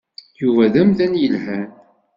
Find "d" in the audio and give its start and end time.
0.73-0.75